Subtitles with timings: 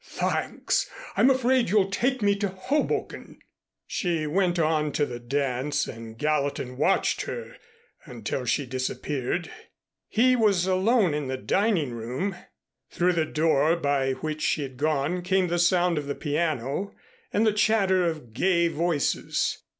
[0.03, 3.37] "Thanks, I'm afraid you'd take me to Hoboken."
[3.85, 7.55] She went on to the dance and Gallatin watched her
[8.05, 9.51] until she disappeared.
[10.07, 12.35] He was alone in the dining room.
[12.89, 16.95] Through the door by which she had gone came the sound of the piano
[17.31, 19.59] and the chatter of gay voices.